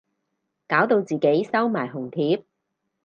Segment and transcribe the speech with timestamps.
[0.67, 2.43] 搞到自己收埋紅帖